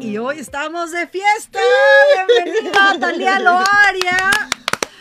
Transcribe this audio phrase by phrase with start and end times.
[0.00, 1.58] Y hoy estamos de fiesta.
[2.38, 4.30] Bienvenida Talia Loaria.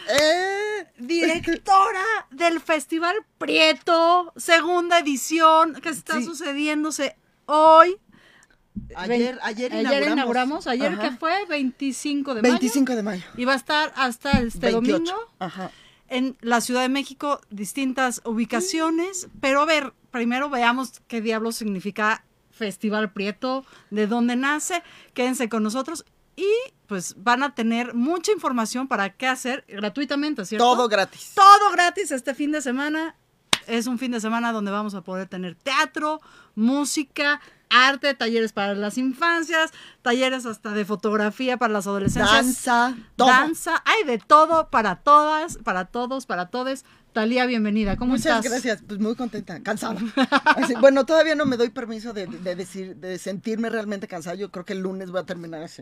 [0.09, 6.25] Eh, directora del Festival Prieto, segunda edición, que está Sí.
[6.25, 7.15] sucediéndose
[7.45, 7.95] hoy.
[8.97, 10.11] Ayer, ayer Ayer inauguramos.
[10.13, 11.01] inauguramos, ayer Ajá.
[11.11, 12.51] que fue 25 de mayo.
[12.55, 13.23] 25 de mayo.
[13.37, 14.97] Y va a estar hasta este 28.
[14.97, 15.71] domingo Ajá.
[16.09, 19.29] en la Ciudad de México, distintas ubicaciones.
[19.39, 22.25] Pero a ver, primero veamos qué diablos significa
[22.57, 24.83] Festival Prieto, de dónde nace.
[25.13, 26.47] Quédense con nosotros y
[26.85, 30.63] pues van a tener mucha información para qué hacer gratuitamente, ¿cierto?
[30.63, 31.33] Todo gratis.
[31.35, 33.15] Todo gratis este fin de semana.
[33.65, 36.21] Es un fin de semana donde vamos a poder tener teatro,
[36.55, 39.71] música, arte, talleres para las infancias,
[40.01, 42.31] talleres hasta de fotografía para las adolescencias.
[42.31, 43.27] Danza, todo.
[43.27, 46.85] Danza, hay de todo para todas, para todos, para todes.
[47.17, 47.95] Talía, bienvenida.
[47.97, 48.45] ¿Cómo Muchas estás?
[48.51, 49.99] gracias, pues muy contenta, cansada.
[50.55, 54.35] Así, bueno, todavía no me doy permiso de, de decir, de sentirme realmente cansada.
[54.35, 55.81] Yo creo que el lunes voy a terminar así.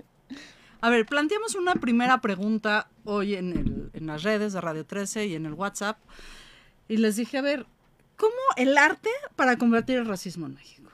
[0.80, 5.26] A ver, planteamos una primera pregunta hoy en, el- en las redes de Radio 13
[5.26, 5.98] y en el WhatsApp.
[6.88, 7.66] Y les dije, a ver,
[8.16, 10.90] ¿cómo el arte para convertir el racismo en México?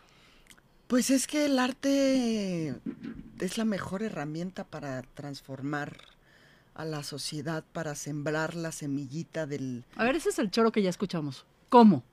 [0.88, 2.74] Pues es que el arte
[3.40, 5.98] es la mejor herramienta para transformar
[6.74, 9.84] a la sociedad, para sembrar la semillita del...
[9.96, 11.46] A ver, ese es el choro que ya escuchamos.
[11.70, 12.04] ¿Cómo?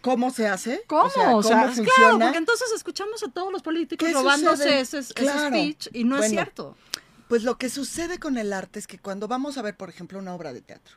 [0.00, 0.82] ¿Cómo se hace?
[0.86, 1.04] ¿Cómo?
[1.04, 2.24] O sea, ¿cómo claro, funciona?
[2.26, 5.48] porque entonces escuchamos a todos los políticos ¿Qué robándose ese, ese Claro.
[5.48, 6.76] speech y no es cierto.
[7.28, 10.18] Pues lo que sucede con el arte es que cuando vamos a ver, por ejemplo,
[10.18, 10.96] una obra de teatro,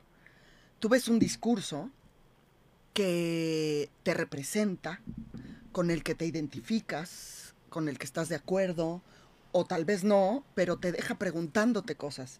[0.79, 1.89] tú ves un discurso
[2.93, 5.01] que te representa,
[5.71, 9.01] con el que te identificas, con el que estás de acuerdo,
[9.51, 12.39] o tal vez no, pero te deja preguntándote cosas.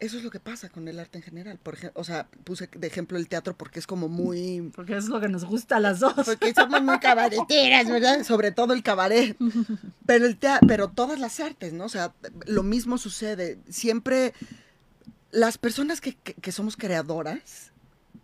[0.00, 1.58] Eso es lo que pasa con el arte en general.
[1.60, 5.08] Por ejemplo, o sea, puse de ejemplo el teatro porque es como muy Porque es
[5.08, 6.14] lo que nos gusta a las dos.
[6.24, 8.22] porque somos muy cabareteras, ¿verdad?
[8.22, 9.36] Sobre todo el cabaret.
[10.06, 11.84] Pero, el tea- pero todas las artes, ¿no?
[11.84, 12.14] O sea,
[12.46, 13.58] lo mismo sucede.
[13.68, 14.34] Siempre
[15.32, 17.72] las personas que, que- que somos creadoras,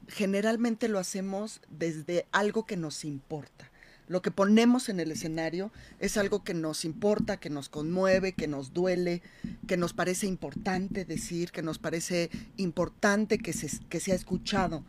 [0.09, 3.71] generalmente lo hacemos desde algo que nos importa.
[4.07, 8.47] Lo que ponemos en el escenario es algo que nos importa, que nos conmueve, que
[8.49, 9.23] nos duele,
[9.67, 14.85] que nos parece importante decir, que nos parece importante que, se, que sea escuchado.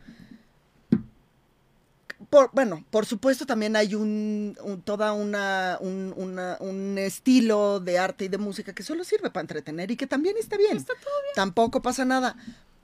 [2.30, 7.98] Por, bueno, por supuesto también hay un, un- toda una un, una- un estilo de
[7.98, 10.76] arte y de música que solo sirve para entretener y que también está bien.
[10.78, 11.34] Está todo bien.
[11.34, 12.36] Tampoco pasa nada.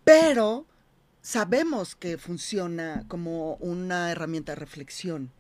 [0.05, 0.67] Pero
[1.23, 5.31] sabemos que funciona como una herramienta de reflexión.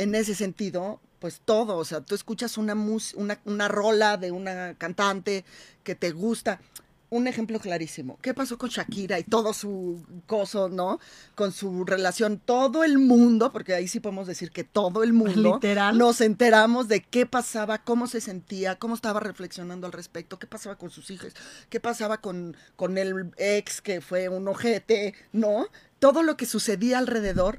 [0.00, 4.30] En ese sentido, pues todo, o sea, tú escuchas una, mus- una, una rola de
[4.30, 5.44] una cantante
[5.84, 6.60] que te gusta.
[7.12, 8.20] Un ejemplo clarísimo.
[8.22, 11.00] ¿Qué pasó con Shakira y todo su coso, no?
[11.34, 15.54] Con su relación, todo el mundo, porque ahí sí podemos decir que todo el mundo
[15.54, 15.98] Literal.
[15.98, 20.76] nos enteramos de qué pasaba, cómo se sentía, cómo estaba reflexionando al respecto, qué pasaba
[20.78, 21.34] con sus hijos,
[21.68, 25.66] qué pasaba con, con el ex que fue un ojete, ¿no?
[25.98, 27.58] Todo lo que sucedía alrededor.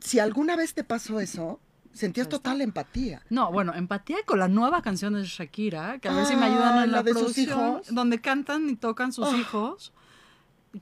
[0.00, 1.60] Si alguna vez te pasó eso,
[1.92, 3.22] sentías total empatía.
[3.30, 6.46] No, bueno, empatía con la nueva canción de Shakira, que a ver si me Ah,
[6.46, 7.86] ayudan en la, la de sus hijos.
[7.94, 9.36] donde cantan y tocan sus Ah.
[9.36, 9.92] hijos.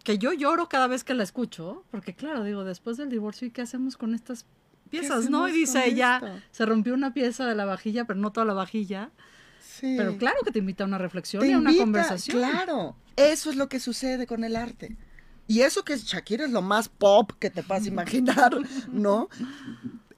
[0.05, 3.51] Que yo lloro cada vez que la escucho, porque claro, digo, después del divorcio, ¿y
[3.51, 4.45] qué hacemos con estas
[4.91, 5.49] piezas, no?
[5.49, 6.41] Y dice ella, esto?
[6.51, 9.11] se rompió una pieza de la vajilla, pero no toda la vajilla.
[9.61, 9.95] Sí.
[9.97, 12.39] Pero claro que te invita a una reflexión Te y a una invita, conversación.
[12.39, 14.97] Claro, eso es lo que sucede con el arte.
[15.49, 18.53] Y eso que Shakira es lo más pop que te puedas imaginar,
[18.93, 19.31] ¿no?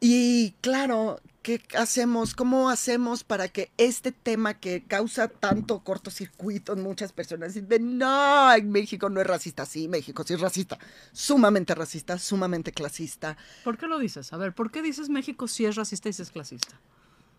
[0.01, 2.35] Y claro, ¿qué hacemos?
[2.35, 8.53] ¿Cómo hacemos para que este tema que causa tanto cortocircuito en muchas personas dicen, no,
[8.53, 9.65] en México no es racista?
[9.67, 10.79] Sí, México sí es racista.
[11.13, 13.37] Sumamente racista, sumamente clasista.
[13.63, 14.33] ¿Por qué lo dices?
[14.33, 16.81] A ver, ¿por qué dices México si es racista y si es clasista?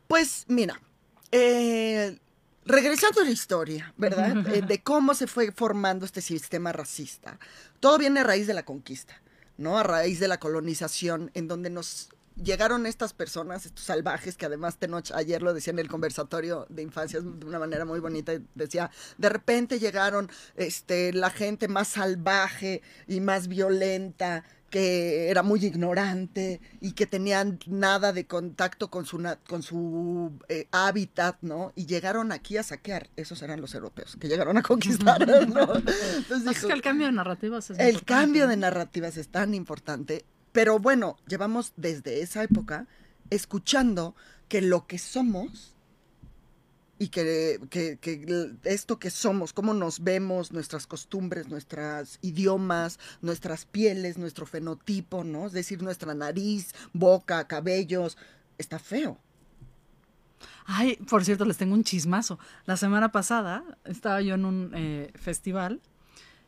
[0.07, 0.79] Pues mira,
[1.31, 2.17] eh,
[2.65, 4.47] regresando a la historia, ¿verdad?
[4.53, 7.39] Eh, de cómo se fue formando este sistema racista.
[7.79, 9.21] Todo viene a raíz de la conquista,
[9.57, 9.77] ¿no?
[9.77, 12.09] A raíz de la colonización, en donde nos
[12.41, 16.81] llegaron estas personas, estos salvajes, que además Tenoch ayer lo decía en el conversatorio de
[16.81, 22.81] infancias de una manera muy bonita, decía, de repente llegaron este, la gente más salvaje
[23.07, 29.21] y más violenta, que era muy ignorante y que tenían nada de contacto con su,
[29.47, 31.73] con su eh, hábitat, ¿no?
[31.75, 35.75] Y llegaron aquí a saquear, esos eran los europeos, que llegaron a conquistar, ¿no?
[35.75, 38.05] Entonces Es dijo, que el cambio de narrativas es el importante.
[38.05, 42.87] cambio de narrativas es tan importante, pero bueno, llevamos desde esa época
[43.29, 44.15] escuchando
[44.47, 45.75] que lo que somos
[47.03, 53.65] y que, que- que esto que somos, cómo nos vemos, nuestras costumbres, nuestros idiomas, nuestras
[53.65, 55.47] pieles, nuestro fenotipo, ¿no?
[55.47, 58.17] Es decir, nuestra nariz, boca, cabellos,
[58.59, 59.17] está feo.
[60.65, 62.37] Ay, por cierto, les tengo un chismazo.
[62.65, 65.81] La semana pasada estaba yo en un eh, festival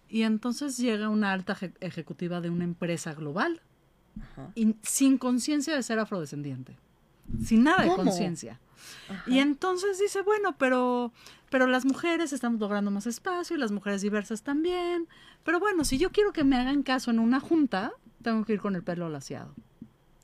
[0.08, 3.62] y entonces llega una alta eje- ejecutiva de una empresa global
[4.54, 6.78] y sin conciencia de ser afrodescendiente.
[7.44, 8.04] Sin nada de ¿Cómo?
[9.28, 11.12] Y entonces dice, bueno, pero,
[11.50, 15.08] pero las mujeres estamos logrando más espacio y las mujeres diversas también.
[15.44, 17.92] Pero bueno, si yo quiero que me hagan caso en una junta,
[18.22, 19.54] tengo que ir con el pelo laseado.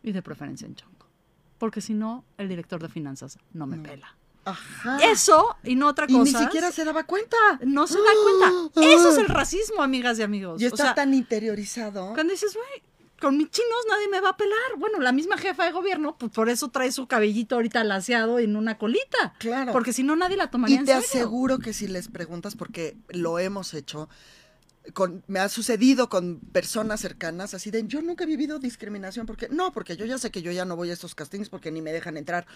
[0.01, 1.07] Y de preferencia en chongo.
[1.57, 4.15] Porque si no, el director de finanzas no me pela.
[4.45, 4.97] Ajá.
[5.03, 6.39] Eso y no otra y cosa.
[6.39, 7.35] ni siquiera se daba cuenta.
[7.65, 8.81] no se da cuenta.
[8.87, 10.61] Eso es el racismo, amigas y amigos.
[10.61, 12.13] Y O está sea, tan interiorizado.
[12.13, 12.81] cuando dices, güey,
[13.19, 14.57] con mis chinos nadie me va a pelar.
[14.77, 18.55] Bueno, la misma jefa de gobierno, pues por eso trae su cabellito ahorita laseado en
[18.55, 19.33] una colita.
[19.39, 19.71] Claro.
[19.71, 21.07] Porque si no, nadie la tomaría Y en te serio.
[21.07, 24.09] aseguro que si les preguntas, porque lo hemos hecho,
[24.93, 29.49] con, me ha sucedido con personas cercanas, así de, yo nunca he vivido discriminación, porque
[29.49, 31.81] no, porque yo ya sé que yo ya no voy a estos castings porque ni
[31.81, 32.47] me dejan entrar.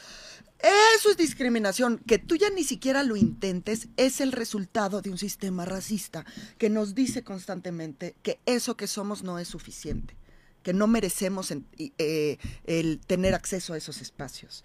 [0.97, 5.17] Eso es discriminación, que tú ya ni siquiera lo intentes, es el resultado de un
[5.17, 6.25] sistema racista
[6.57, 10.15] que nos dice constantemente que eso que somos no es suficiente,
[10.63, 11.65] que no merecemos en-
[11.97, 14.63] eh, el tener acceso a esos espacios.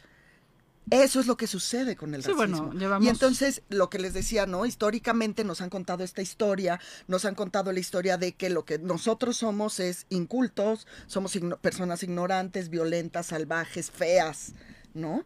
[0.90, 2.80] Eso es lo que sucede con el Sí, bueno, racismo.
[2.80, 4.64] llevamos- Y entonces, lo que les decía, ¿no?
[4.64, 8.78] Históricamente nos han contado esta historia, nos han contado la historia de que lo que
[8.78, 14.52] nosotros somos es incultos, somos igno- personas ignorantes, violentas, salvajes, feas,
[14.94, 15.24] ¿no?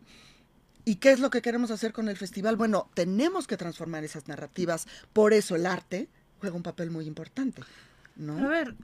[0.84, 2.56] ¿Y qué es lo que queremos hacer con el festival?
[2.56, 6.08] Bueno, tenemos que transformar esas narrativas, por eso el arte
[6.40, 7.62] juega un papel muy importante,
[8.16, 8.48] Pero a ¿no?
[8.48, 8.76] ver,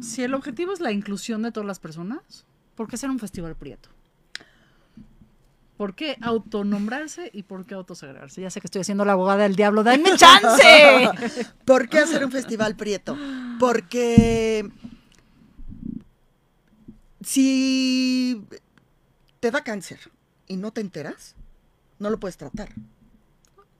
[0.00, 3.56] si el objetivo es la inclusión de todas las personas, ¿por qué hacer un festival
[3.56, 3.88] prieto?
[5.76, 8.40] ¿Por qué autonombrarse y por qué autosegregarse?
[8.40, 11.08] Ya sé que estoy haciendo la abogada del diablo, ¡dame chance!
[11.64, 13.16] ¿Por qué hacer un festival prieto?
[13.58, 14.70] Porque
[17.22, 18.46] si
[19.40, 19.98] te da cáncer
[20.46, 21.34] y no te enteras,
[21.98, 22.68] no lo puedes tratar.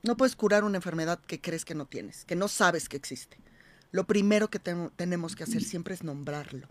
[0.03, 3.39] No puedes curar una enfermedad que crees que no tienes, que no sabes que existe.
[3.95, 6.67] Lo primero que ten- tenemos que hacer siempre es nombrarlo,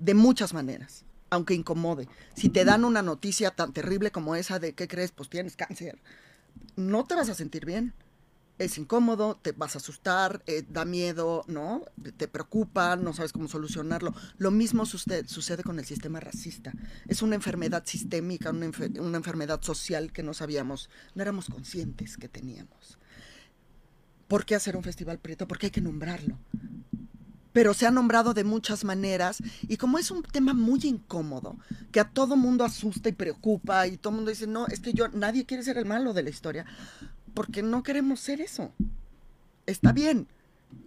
[0.00, 2.08] de muchas maneras, aunque incomode.
[2.34, 5.12] Si te dan una noticia tan terrible como esa de ¿qué crees?
[5.12, 6.00] Pues tienes cáncer,
[6.74, 7.94] no te vas a sentir bien
[8.58, 11.84] es incómodo, te vas a asustar, eh, da miedo, ¿no?
[12.16, 14.12] Te preocupa, no sabes cómo solucionarlo.
[14.36, 16.72] Lo mismo sucede, con el sistema racista.
[17.06, 22.98] Es una enfermedad sistémica, una enfermedad social que no sabíamos, no éramos conscientes que teníamos.
[24.28, 25.48] ¿Por qué hacer un festival prieto?
[25.48, 26.38] Porque hay que nombrarlo.
[27.52, 31.56] Pero se ha nombrado de muchas maneras y como es un tema muy incómodo,
[31.90, 35.08] que a todo mundo asusta y preocupa y todo mundo dice, no, es que yo,
[35.08, 36.66] nadie quiere ser el malo de la historia,
[37.34, 38.70] porque no queremos ser eso.
[39.66, 40.28] Está bien.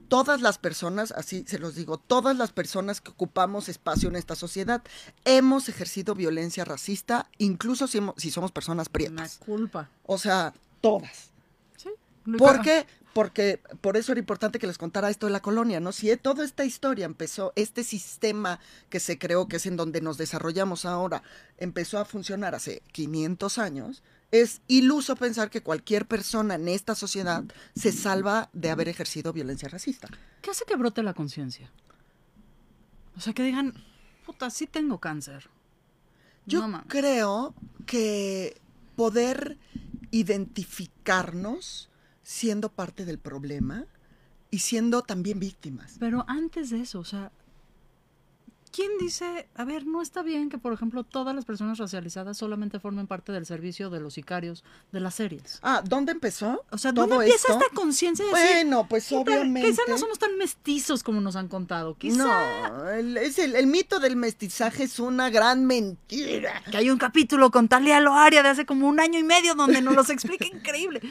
[0.08, 4.36] Todas las personas, así se los digo, todas las personas que ocupamos espacio en esta
[4.36, 4.82] sociedad
[5.26, 9.40] hemos ejercido violencia racista, incluso si, hemos- si somos personas prietas.
[9.40, 9.90] culpa.
[10.06, 11.32] O sea, todas.
[11.78, 11.90] Sí.
[12.38, 12.86] ¿Por qué?
[13.14, 15.92] Porque por eso era importante que les contara esto de la colonia, ¿no?
[15.92, 18.60] Si toda esta historia empezó, este sistema
[18.90, 21.22] que se creó, que es en donde nos desarrollamos ahora,
[21.58, 27.44] empezó a funcionar hace 500 años, es iluso pensar que cualquier persona en esta sociedad
[27.76, 30.08] se salva de haber ejercido violencia racista.
[30.42, 31.70] ¿Qué hace que brote la conciencia?
[33.18, 33.74] O sea, que digan,
[34.26, 35.50] puta, sí tengo cáncer.
[36.46, 37.54] Yo No creo
[37.86, 38.60] que
[38.96, 39.58] poder
[40.12, 41.91] identificarnos
[42.32, 43.86] siendo parte del problema
[44.52, 45.96] y siendo también víctimas.
[46.00, 47.30] Pero antes de eso, o sea,
[48.72, 52.80] ¿quién dice, a ver, no está bien que, por ejemplo, todas las personas racializadas solamente
[52.80, 55.60] formen parte del servicio de los sicarios de las series?
[55.62, 56.64] Ah, ¿dónde empezó?
[56.72, 57.60] O sea, ¿dónde empieza esto?
[57.60, 59.70] esta conciencia de decir, Bueno, pues "Puta, obviamente.
[59.70, 61.96] Quizá no somos tan mestizos como nos han contado.
[61.96, 66.64] Quizá No, el, es el, el mito del mestizaje es una gran mentira.
[66.72, 69.82] que hay un capítulo con Talia Loaria de hace como un año y medio donde
[69.82, 71.02] nos los explica increíble.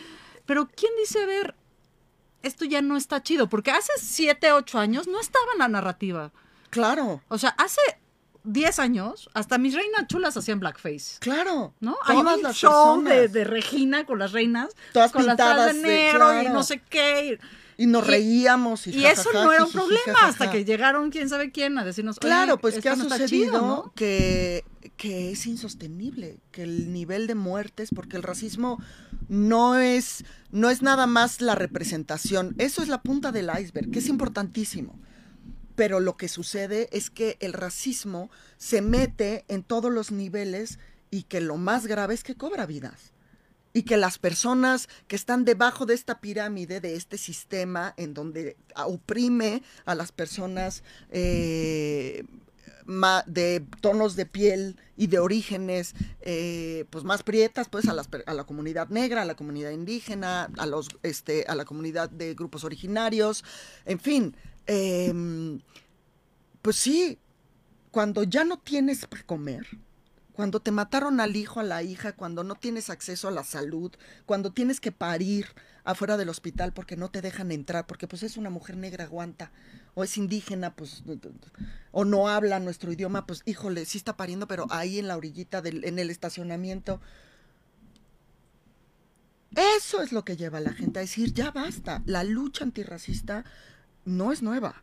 [0.50, 1.54] Pero ¿quién dice, a ver,
[2.42, 3.49] esto ya no está chido?
[3.49, 6.33] Porque hace siete, ocho años no estaba en la narrativa.
[6.71, 7.80] Claro, O sea, hace
[8.42, 11.19] 10 años, hasta mis reinas chulas hacían blackface.
[11.21, 11.73] claro.
[11.78, 11.97] ¿No?
[12.04, 14.75] Hay un las show de, de Regina con las reinas.
[14.92, 17.38] Todas con pintadas de de- negro y no sé qué.
[17.38, 17.38] Y
[17.87, 18.87] nos y- reíamos.
[18.87, 20.28] Y, Y, eso no era un problema jajaja.
[20.28, 23.60] hasta que llegaron quién sabe quién a decirnos, "Oye, Claro, pues que ha sucedido chido,
[23.60, 23.92] ¿no?
[23.94, 24.64] que,
[24.96, 28.82] que es insostenible, que el nivel de muertes, porque el racismo
[29.28, 34.00] no es, no es nada más la representación, eso es la punta del iceberg, que
[34.00, 34.99] es importantísimo.
[35.76, 40.78] Pero lo que sucede es que el racismo se mete en todos los niveles
[41.10, 43.12] y que lo más grave es que cobra vidas.
[43.72, 48.56] Y que las personas que están debajo de esta pirámide, de este sistema en donde
[48.74, 52.24] oprime a las personas eh,
[53.26, 58.88] de tonos de piel y de orígenes eh, pues más prietas pues a, la comunidad
[58.88, 63.44] negra a la comunidad indígena a los este a la comunidad de grupos originarios
[63.84, 64.36] en fin
[64.66, 65.60] em,
[66.62, 67.18] pues sí
[67.92, 69.66] cuando ya no tienes para comer
[70.32, 73.92] cuando te mataron al hijo, a la hija, cuando no tienes acceso a la salud,
[74.26, 75.46] cuando tienes que parir
[75.84, 79.50] afuera del hospital porque no te dejan entrar, porque pues es una mujer negra, aguanta,
[79.94, 81.02] o es indígena, pues,
[81.90, 85.62] o no habla nuestro idioma, pues híjole, sí está pariendo, pero ahí en la orillita,
[85.62, 87.00] del, en el estacionamiento.
[89.76, 93.44] Eso es lo que lleva a la gente a decir, ya basta, la lucha antirracista
[94.04, 94.82] no es nueva.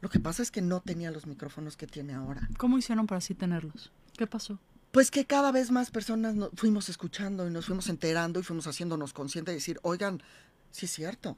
[0.00, 2.48] Lo que pasa es que no tenía los micrófonos que tiene ahora.
[2.56, 3.92] ¿Cómo hicieron para así tenerlos?
[4.16, 4.58] ¿Qué pasó?
[4.90, 8.66] Pues que cada vez más personas nos fuimos escuchando y nos fuimos enterando y fuimos
[8.66, 10.22] haciéndonos conscientes de decir, oigan,
[10.70, 11.36] sí es cierto.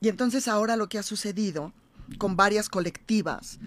[0.00, 1.72] Y entonces ahora lo que ha sucedido
[2.16, 3.58] con varias colectivas,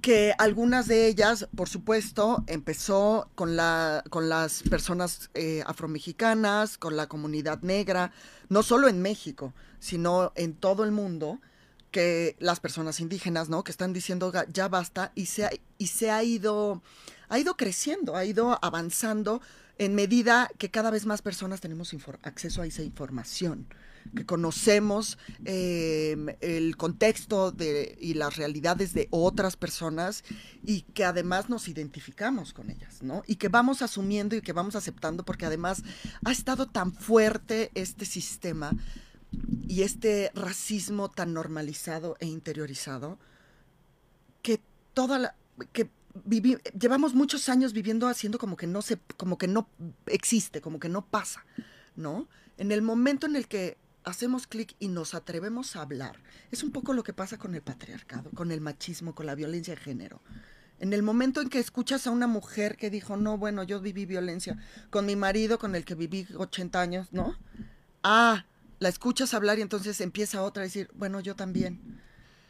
[0.00, 6.96] que algunas de ellas, por supuesto, empezó con, la, con las personas eh, afromexicanas, con
[6.96, 8.12] la comunidad negra,
[8.48, 11.40] no solo en México, sino en todo el mundo,
[11.96, 13.64] que las personas indígenas, ¿no?
[13.64, 16.82] Que están diciendo ya basta y se ha, y se ha ido
[17.30, 19.40] ha ido creciendo, ha ido avanzando
[19.78, 23.66] en medida que cada vez más personas tenemos acceso a esa información,
[24.14, 30.22] que conocemos em, el contexto de, y las realidades de otras personas
[30.62, 33.22] y que además nos identificamos con ellas, ¿no?
[33.26, 35.82] Y que vamos asumiendo y que vamos aceptando porque además
[36.26, 38.72] ha estado tan fuerte este sistema
[39.68, 43.18] y este racismo tan normalizado e interiorizado
[44.42, 44.60] que
[44.94, 45.34] toda la
[45.72, 45.90] que
[46.78, 49.68] llevamos muchos años viviendo haciendo como que no se, como que no
[50.06, 51.44] existe, como que no pasa,
[51.94, 52.28] ¿no?
[52.56, 56.16] En el momento en el que hacemos clic y nos atrevemos a hablar,
[56.50, 59.74] es un poco lo que pasa con el patriarcado, con el machismo, con la violencia
[59.74, 60.22] de género.
[60.78, 64.06] En el momento en que escuchas a una mujer que dijo, no, bueno, yo viví
[64.06, 64.58] violencia
[64.90, 67.36] con mi marido, con el que viví 80 años, ¿no?
[68.02, 68.46] Ah,
[68.78, 72.00] la escuchas hablar y entonces empieza otra a decir, bueno, yo también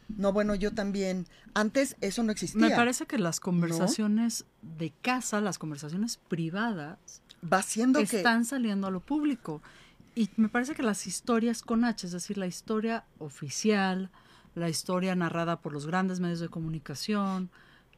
[0.08, 1.26] no, bueno, yo también.
[1.54, 2.68] Antes eso no existía.
[2.68, 8.90] Me parece que las conversaciones de casa, las conversaciones privadas, va siendo están saliendo a
[8.90, 9.62] lo público.
[10.14, 14.10] Y me parece que las historias con H, es decir, la historia oficial,
[14.54, 17.50] la historia narrada por los grandes medios de comunicación,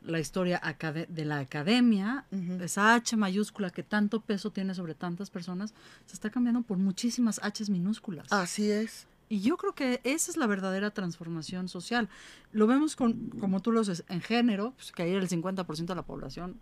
[0.08, 0.60] la historia
[1.08, 2.24] de la academia,
[2.60, 5.74] esa H mayúscula que tanto peso tiene sobre tantas personas,
[6.06, 8.32] se está cambiando por muchísimas Hs minúsculas.
[8.32, 9.06] Así es.
[9.28, 12.08] Y yo creo que esa es la verdadera transformación social.
[12.52, 15.94] Lo vemos con, como tú lo dices, en género, pues, que ahí el 50% de
[15.94, 16.56] la población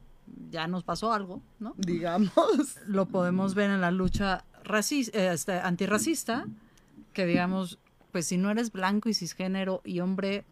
[0.50, 1.74] ya nos pasó algo, ¿no?
[1.76, 2.32] Digamos.
[2.88, 4.44] Lo podemos ver en la lucha
[5.12, 6.46] este, antirracista,
[7.12, 7.78] que digamos,
[8.10, 10.44] pues si no eres blanco y cisgénero y hombre,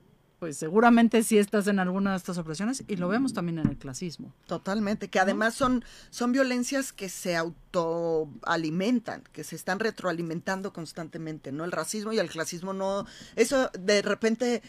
[0.45, 3.79] pues seguramente sí estás en alguna de estas opresiones y lo vemos también en el
[3.79, 4.35] clasismo.
[4.47, 11.65] Totalmente, que además son, son violencias que se autoalimentan, que se están retroalimentando constantemente, ¿no?
[11.65, 14.63] El racismo y el clasismo no, eso de repente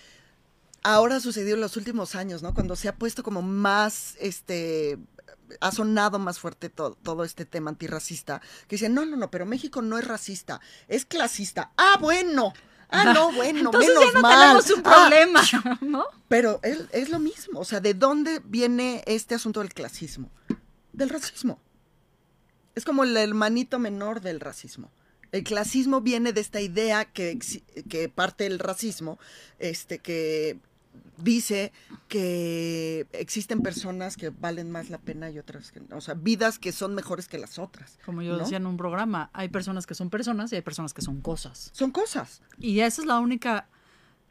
[0.81, 2.53] ahora ha sucedido en los últimos años, ¿no?
[2.53, 4.97] Cuando se ha puesto como más, este,
[5.59, 9.45] ha sonado más fuerte todo, todo, este tema antirracista, que dicen, no, no, no, pero
[9.45, 11.73] México no es racista, es clasista.
[11.75, 12.53] Ah, bueno.
[12.89, 14.39] Ah, no, bueno, Entonces menos ya no mal.
[14.39, 15.41] tenemos un Ah, problema,
[15.81, 16.05] ¿no?
[16.27, 17.59] pero es, es lo mismo.
[17.59, 20.29] O sea, ¿de dónde viene este asunto del clasismo?
[20.93, 21.59] Del racismo.
[22.75, 24.91] Es como el hermanito menor del racismo.
[25.31, 27.39] El clasismo viene de esta idea que,
[27.89, 29.19] que parte del racismo,
[29.59, 30.59] este, que
[31.17, 31.71] dice
[32.07, 35.97] que existen personas que valen más la pena y otras que no.
[35.97, 37.99] O sea, vidas que son mejores que las otras.
[38.05, 38.39] Como yo ¿no?
[38.39, 41.69] decía en un programa, hay personas que son personas y hay personas que son cosas.
[41.73, 42.41] Son cosas.
[42.59, 43.67] Y esa es la única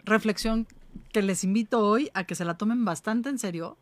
[0.05, 0.67] reflexión
[1.13, 3.79] que les invito hoy a que se la tomen bastante en serio,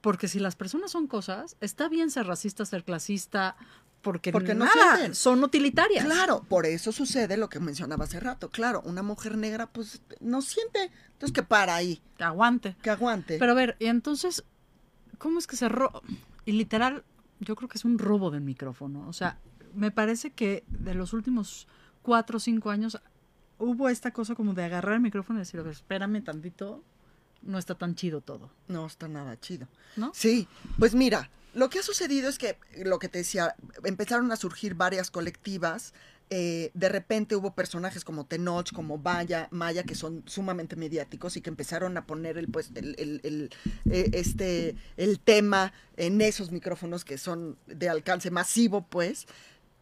[0.00, 3.56] porque si las personas son cosas, está bien ser racista, ser clasista,
[4.02, 5.14] porque, Porque no sienten.
[5.14, 6.04] son utilitarias.
[6.04, 8.50] Claro, por eso sucede lo que mencionaba hace rato.
[8.50, 10.90] Claro, una mujer negra pues no siente.
[11.12, 12.76] Entonces que para ahí, Que aguante.
[12.82, 13.38] que aguante.
[13.38, 14.44] Pero a ver, y entonces,
[15.18, 16.02] ¿cómo es que se roba?
[16.44, 17.04] Y literal,
[17.40, 19.06] yo creo que es un robo del micrófono.
[19.08, 19.38] O sea,
[19.74, 21.68] me parece que de los últimos
[22.02, 22.98] cuatro o cinco años
[23.58, 26.82] hubo esta cosa como de agarrar el micrófono y decir, a ver, espérame tantito,
[27.42, 29.68] no está tan chido todo, no está nada chido.
[29.96, 30.10] ¿no?
[30.12, 34.36] Sí, pues mira, lo que ha sucedido es que, lo que te decía, empezaron a
[34.36, 35.92] surgir varias colectivas.
[36.34, 41.42] eh, de repente hubo personajes como Tenoch, como Maya, Maya, que son sumamente mediáticos y
[41.42, 43.50] que empezaron a poner el, pues, el,
[43.90, 49.26] eh, este, el tema en esos micrófonos que son de alcance masivo, pues.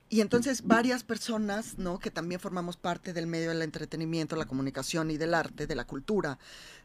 [0.09, 2.01] Y entonces varias personas, ¿no?
[2.01, 5.87] Que también formamos parte del medio del entretenimiento, la comunicación y del arte, de la
[5.87, 6.37] cultura,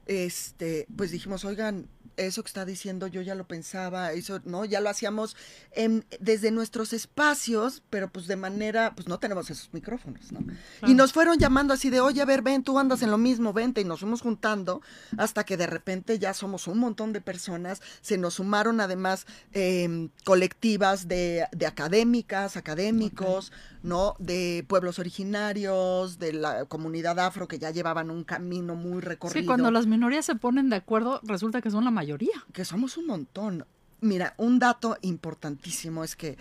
[0.06, 4.66] este, pues dijimos, oigan, eso que está diciendo yo ya lo pensaba, eso, ¿no?
[4.66, 5.36] Ya lo hacíamos
[5.72, 10.40] en, desde nuestros espacios, pero pues de manera, pues no tenemos esos micrófonos, ¿no?
[10.88, 13.54] Y nos fueron llamando así de, oye, a ver, ven, tú andas en lo mismo,
[13.54, 14.82] vente, y nos fuimos juntando
[15.18, 20.10] hasta que de repente ya somos un montón de personas, se nos sumaron además em,
[20.24, 23.52] colectivas de, de, académicas, académicos,
[23.86, 24.16] ¿no?
[24.18, 29.42] De pueblos originarios, de la comunidad afro que ya llevaban un camino muy recorrido.
[29.42, 32.34] Sí, cuando las minorías se ponen de acuerdo, resulta que son la mayoría.
[32.52, 33.66] Que somos un montón.
[34.02, 36.38] Mira, un dato importantísimo es que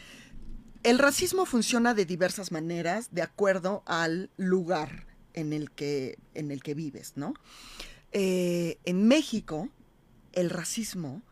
[0.83, 6.63] el racismo funciona de diversas maneras de acuerdo al lugar en el que, en el
[6.63, 7.35] que vives, ¿no?
[8.13, 9.69] Eh, en México,
[10.33, 11.23] el racismo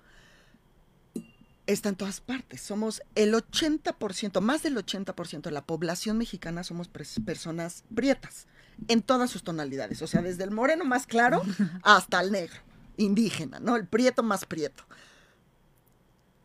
[1.67, 2.61] está en todas partes.
[2.61, 8.47] Somos el 80%, más del 80% de la población mexicana somos personas prietas,
[8.89, 10.03] en todas sus tonalidades.
[10.03, 11.43] O sea, desde el moreno más claro
[11.83, 12.61] hasta el negro,
[12.97, 13.77] indígena, ¿no?
[13.77, 14.85] El prieto más prieto.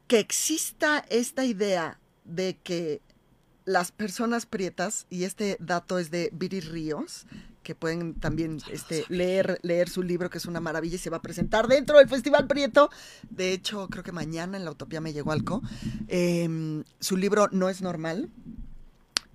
[0.08, 3.02] Que exista esta idea de que
[3.66, 7.26] las personas prietas, y este dato es de Viri Ríos,
[7.68, 11.18] que pueden también este, leer, leer su libro, que es una maravilla y se va
[11.18, 12.90] a presentar dentro del Festival Prieto.
[13.30, 15.62] De hecho, creo que mañana en la Utopía me llegó algo.
[16.08, 18.30] Em, su libro No es normal.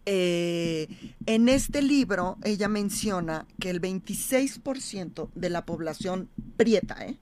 [0.06, 0.88] Eh,
[1.26, 7.18] en este libro ella menciona que el 26% de la población prieta, ¿eh?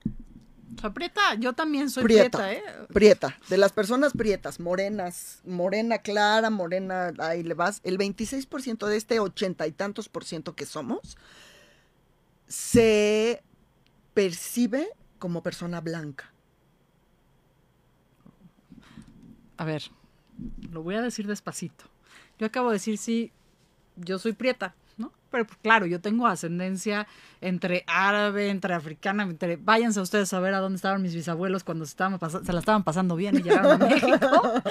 [0.89, 2.63] Prieta, yo también soy prieta, ¿eh?
[2.91, 8.97] Prieta, de las personas prietas, morenas, morena clara, morena, ahí le vas, el 26% de
[8.97, 11.17] este ochenta y tantos por ciento que somos
[12.47, 13.43] se
[14.13, 16.33] percibe como persona blanca.
[19.57, 19.83] A ver,
[20.71, 21.85] lo voy a decir despacito.
[22.39, 23.31] Yo acabo de decir, sí,
[23.95, 24.75] yo soy prieta,
[25.31, 27.07] pero pues, claro, yo tengo ascendencia
[27.39, 29.55] entre árabe, entre africana, entre...
[29.55, 32.83] Váyanse ustedes a ver a dónde estaban mis bisabuelos cuando se, estaban se la estaban
[32.83, 34.61] pasando bien y llegaron a México.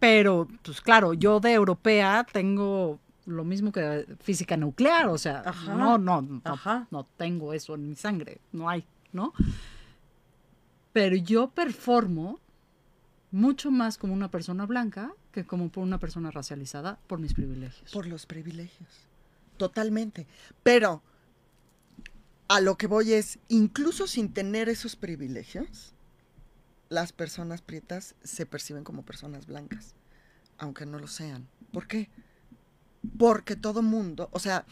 [0.00, 5.96] Pero, pues claro, yo de europea tengo lo mismo que física nuclear, o sea, no,
[5.96, 6.42] no, no,
[6.90, 9.32] no tengo eso en mi sangre, no hay, ¿no?
[10.92, 12.38] Pero yo performo
[13.30, 17.90] mucho más como una persona blanca que como por una persona racializada por mis privilegios.
[17.90, 19.08] Por los privilegios.
[19.56, 20.26] Totalmente.
[20.62, 21.02] Pero
[22.48, 25.94] a lo que voy es, incluso sin tener esos privilegios,
[26.88, 29.94] las personas prietas se perciben como personas blancas,
[30.58, 31.48] aunque no lo sean.
[31.72, 32.10] ¿Por qué?
[33.18, 34.64] Porque todo mundo, o sea,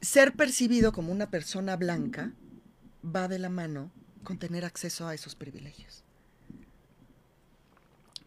[0.00, 2.32] ser percibido como una persona blanca
[3.04, 3.90] va de la mano
[4.22, 6.03] con tener acceso a esos privilegios.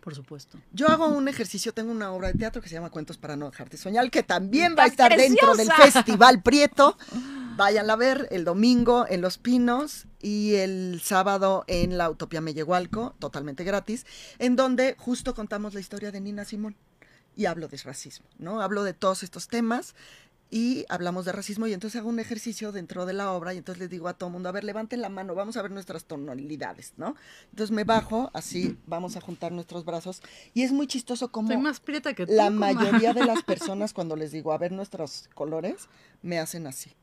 [0.08, 0.58] Por supuesto.
[0.72, 3.52] Yo hago un ejercicio, tengo una obra de teatro que se llama Cuentos para no
[3.52, 6.98] dejarte soñar, que también va a estar dentro del Festival Prieto.
[7.58, 13.16] Vayan a ver el domingo en Los Pinos y el sábado en la Utopía Mellehualco,
[13.20, 14.06] totalmente gratis,
[14.40, 16.78] en donde justo contamos la historia de Nina Simón
[17.36, 18.62] y hablo de racismo, ¿no?
[18.62, 19.94] Hablo de todos estos temas
[20.50, 23.82] y hablamos de racismo y entonces hago un ejercicio dentro de la obra y entonces
[23.82, 26.06] les digo a todo el mundo, a ver, levanten la mano, vamos a ver nuestras
[26.06, 27.16] tonalidades, ¿no?
[27.50, 30.22] Entonces me bajo, así vamos a juntar nuestros brazos
[30.54, 34.32] y es muy chistoso como más prieta que la mayoría de las personas cuando les
[34.32, 35.90] digo, a ver nuestros colores,
[36.22, 36.94] me hacen así.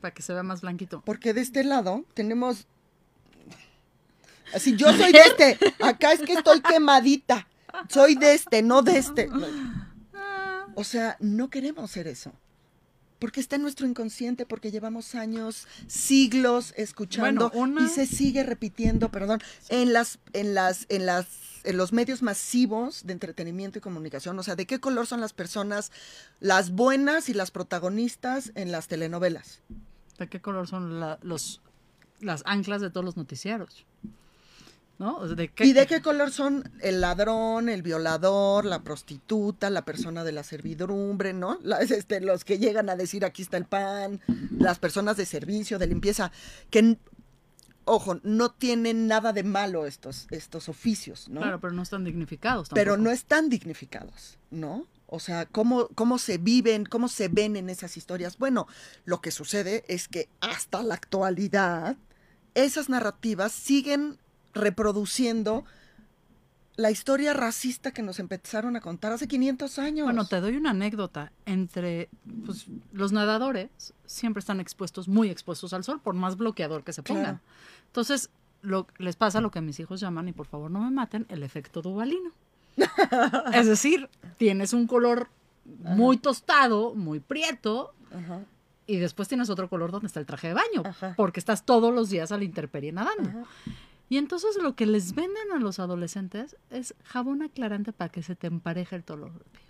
[0.00, 1.02] Para que se vea más blanquito.
[1.04, 2.66] Porque de este lado tenemos...
[4.54, 7.46] Así, yo soy de este, acá es que estoy quemadita,
[7.88, 9.28] soy de este, no de este.
[10.76, 12.32] O sea, no queremos ser eso
[13.20, 19.40] porque está en nuestro inconsciente, porque llevamos años, siglos escuchando y se sigue repitiendo, perdón,
[19.68, 21.26] en las, en las, en las,
[21.62, 24.38] en los medios masivos de entretenimiento y comunicación.
[24.38, 25.92] O sea, ¿de qué color son las personas,
[26.40, 29.60] las buenas y las protagonistas en las telenovelas?
[30.18, 31.60] ¿De qué color son los,
[32.20, 33.86] las anclas de todos los noticieros?
[35.60, 40.42] ¿Y de qué color son el ladrón, el violador, la prostituta, la persona de la
[40.42, 41.58] servidumbre, ¿no?
[41.80, 44.20] este, los que llegan a decir aquí está el pan,
[44.58, 46.32] las personas de servicio, de limpieza,
[46.68, 46.98] que,
[47.86, 51.40] ojo, no tienen nada de malo estos, estos oficios, ¿no?
[51.40, 52.68] Claro, pero no están dignificados.
[52.68, 52.74] Tampoco.
[52.74, 54.86] Pero no están dignificados, ¿no?
[55.06, 58.36] O sea, ¿cómo, ¿cómo se viven, cómo se ven en esas historias?
[58.36, 58.66] Bueno,
[59.06, 61.96] lo que sucede es que hasta la actualidad,
[62.54, 64.18] esas narrativas siguen
[64.54, 65.64] reproduciendo
[66.76, 70.04] la historia racista que nos empezaron a contar hace 500 años.
[70.06, 71.30] Bueno, te doy una anécdota.
[71.44, 72.08] Entre
[72.46, 73.68] pues, los nadadores
[74.06, 77.40] siempre están expuestos, muy expuestos al sol, por más bloqueador que se pongan.
[77.86, 78.30] Entonces,
[78.62, 81.42] lo, les pasa lo que mis hijos llaman, y por favor no me maten, el
[81.42, 82.30] efecto duvalino.
[83.52, 84.08] es decir,
[84.38, 85.28] tienes un color
[85.64, 87.92] muy tostado, muy prieto,
[88.86, 91.14] y después tienes otro color donde está el traje de baño, Ajá.
[91.16, 93.46] porque estás todos los días a la intemperie nadando.
[94.10, 98.34] Y entonces lo que les venden a los adolescentes es jabón aclarante para que se
[98.34, 99.64] te empareje el color de piel.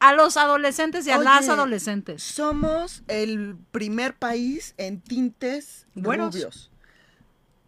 [0.00, 2.22] A los adolescentes y a Oye, las adolescentes.
[2.22, 6.34] Somos el primer país en tintes Buenos.
[6.34, 6.70] rubios.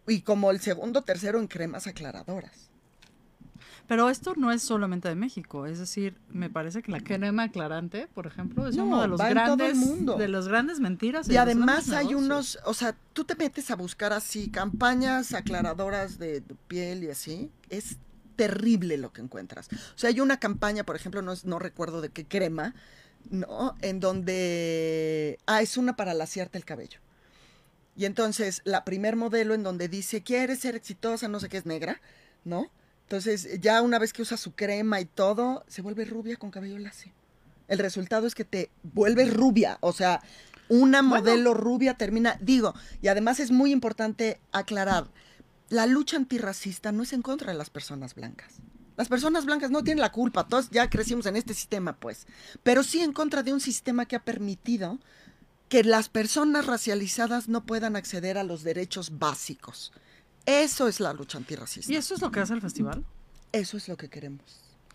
[0.07, 2.69] Y como el segundo, tercero en cremas aclaradoras.
[3.87, 8.07] Pero esto no es solamente de México, es decir, me parece que la crema aclarante,
[8.13, 10.15] por ejemplo, es No, uno de los grandes mundo.
[10.15, 11.27] de las grandes mentiras.
[11.29, 16.41] Y además hay unos, o sea, tú te metes a buscar así campañas aclaradoras de,
[16.67, 17.97] piel y así, es
[18.37, 19.67] terrible lo que encuentras.
[19.71, 22.73] O sea, hay una campaña, por ejemplo, no, es- no recuerdo de qué crema,
[23.29, 23.75] ¿no?
[23.81, 26.99] En donde, ah, es una para laciarte el cabello.
[27.95, 31.65] Y entonces, la primer modelo en donde dice, quieres ser exitosa, no sé qué es
[31.65, 32.01] negra,
[32.43, 32.71] ¿no?
[33.03, 36.79] Entonces, ya una vez que usa su crema y todo, se vuelve rubia con cabello
[36.79, 37.11] lacio.
[37.67, 40.21] El resultado es que te vuelves rubia, o sea,
[40.69, 45.07] una modelo rubia termina, digo, y además es muy importante aclarar,
[45.69, 48.55] la lucha antirracista no es en contra de las personas blancas.
[48.95, 52.27] Las personas blancas no tienen la culpa, todos ya crecimos en este sistema, pues,
[52.61, 54.99] pero sí en contra de un sistema que ha permitido
[55.69, 59.91] que las personas racializadas no puedan acceder a los derechos básicos.
[60.45, 61.91] Eso es la lucha antirracista.
[61.91, 63.03] ¿Y eso es lo que hace el festival?
[63.51, 64.41] Eso es lo que queremos.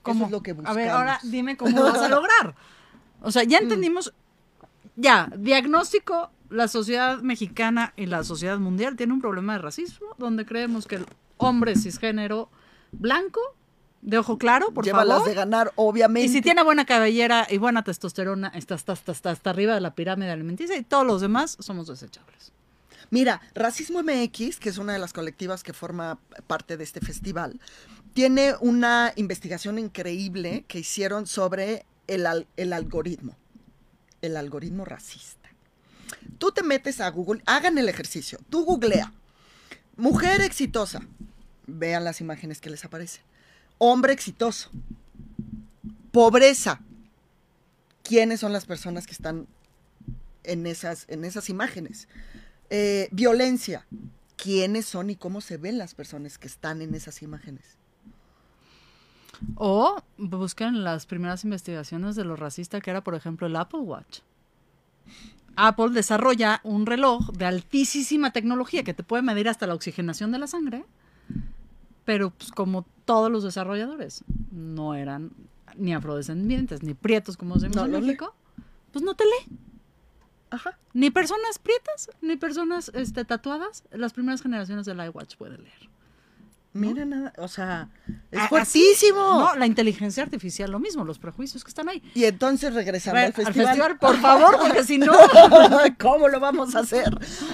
[0.02, 0.20] ¿Cómo?
[0.20, 0.76] Eso es lo que buscamos.
[0.76, 2.54] A ver, ahora dime cómo vas a lograr.
[3.22, 3.48] O sea, Mm.
[3.48, 4.12] ya entendimos,
[4.96, 10.44] ya, diagnóstico, la sociedad mexicana y la sociedad mundial tiene un problema de racismo, donde
[10.46, 11.06] creemos que el
[11.36, 12.50] hombre cisgénero
[12.92, 13.40] blanco,
[14.00, 16.26] de ojo claro, por Lleva las favor, de ganar, obviamente.
[16.26, 19.80] y si tiene buena cabellera y buena testosterona, está hasta, hasta, hasta, hasta arriba de
[19.80, 22.52] la pirámide alimenticia y todos los demás somos desechables.
[23.10, 27.58] Mira, Racismo MX, que es una de las colectivas que forma parte de este festival,
[28.14, 33.36] tiene una investigación increíble que hicieron sobre el, al- el algoritmo,
[34.22, 35.48] el algoritmo racista.
[36.38, 39.12] Tú te metes a Google, hagan el ejercicio, tú googlea,
[39.96, 41.00] mujer exitosa,
[41.66, 43.22] vean las imágenes que les aparecen,
[43.78, 44.70] hombre exitoso,
[46.12, 46.80] pobreza,
[48.02, 49.46] ¿quiénes son las personas que están
[50.44, 52.08] en esas, en esas imágenes?
[52.70, 53.86] Eh, violencia.
[54.36, 57.76] ¿Quiénes son y cómo se ven las personas que están en esas imágenes?
[59.56, 64.20] O busquen las primeras investigaciones de lo racista que era, por ejemplo, el Apple Watch.
[65.56, 70.38] Apple desarrolla un reloj de altísima tecnología que te puede medir hasta la oxigenación de
[70.38, 70.84] la sangre,
[72.04, 75.32] pero pues, como todos los desarrolladores no eran
[75.76, 78.00] ni afrodescendientes ni prietos como decimos No en lee.
[78.00, 78.34] México,
[78.92, 79.56] pues no te lee.
[80.50, 80.78] Ajá.
[80.94, 83.84] Ni personas prietas, ni personas este, tatuadas.
[83.90, 85.88] Las primeras generaciones del iWatch pueden leer.
[86.74, 87.88] Mira nada, o sea,
[88.30, 89.18] es A- así, fuertísimo.
[89.18, 92.02] No, la inteligencia artificial, lo mismo, los prejuicios que están ahí.
[92.14, 93.98] Y entonces regresando A al ver, festival.
[93.98, 95.12] por favor, porque si no.
[95.98, 97.08] ¿Cómo lo vamos a hacer?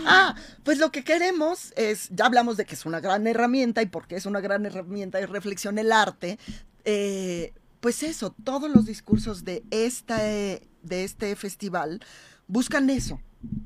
[0.05, 3.87] Ah, pues lo que queremos es, ya hablamos de que es una gran herramienta y
[3.87, 6.39] porque es una gran herramienta de reflexión el arte.
[6.85, 12.01] eh, pues eso, todos los discursos de, esta, eh, de este festival
[12.47, 13.21] buscan eso,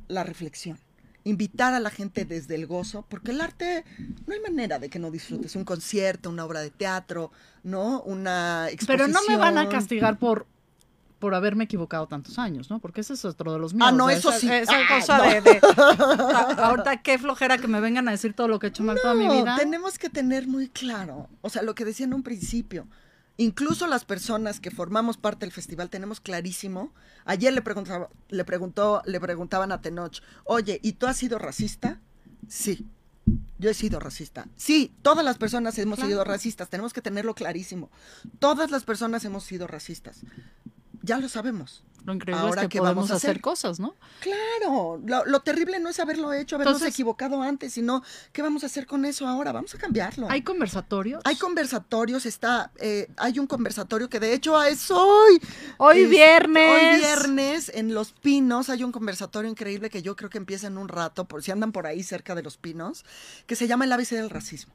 [0.08, 0.78] la reflexión.
[1.24, 3.84] Invitar a la gente desde el gozo, porque el arte
[4.26, 7.32] no hay manera de que no disfrutes un concierto, una obra de teatro,
[7.64, 8.00] ¿no?
[8.02, 9.10] Una Pero exposición.
[9.12, 10.46] no me van a castigar por
[11.18, 12.78] por haberme equivocado tantos años, ¿no?
[12.78, 13.88] Porque ese es otro de los míos.
[13.88, 14.48] Ah, no, eso esa- sí.
[14.48, 15.24] Esa Ah, cosa no.
[15.42, 15.60] de,
[16.62, 19.14] ahorita qué flojera que me vengan a decir todo lo que he hecho mal toda
[19.14, 19.56] mi vida.
[19.58, 22.86] tenemos que tener muy claro, o sea, lo que decía en un principio.
[23.38, 26.92] Incluso las personas que formamos parte del festival tenemos clarísimo.
[27.24, 32.00] Ayer le preguntaba, le preguntó, le preguntaban a Tenoch, oye, ¿y tú has sido racista?
[32.48, 32.84] Sí.
[33.58, 34.48] Yo he sido racista.
[34.56, 36.08] Sí, todas las personas hemos Claro.
[36.10, 37.90] sido racistas, tenemos que tenerlo clarísimo.
[38.40, 40.20] Todas las personas hemos sido racistas.
[41.02, 41.84] Ya lo sabemos.
[42.04, 43.42] Lo increíble Ahora, es que ¿qué vamos podemos a hacer hacer?
[43.42, 43.94] cosas, ¿no?
[44.20, 48.62] Claro, lo, lo terrible no es haberlo hecho, habernos Entonces- equivocado antes, sino ¿qué vamos
[48.62, 49.52] a hacer con eso ahora?
[49.52, 50.26] Vamos a cambiarlo.
[50.30, 51.20] Hay conversatorios.
[51.24, 55.40] Hay conversatorios, está, eh, hay un conversatorio que de hecho es hoy.
[55.76, 56.70] Hoy Es- viernes.
[56.94, 60.78] Hoy viernes en Los Pinos hay un conversatorio increíble que yo creo que empieza en
[60.78, 63.04] un rato, por si andan por ahí cerca de Los Pinos,
[63.46, 64.72] que se llama El ABC del racismo.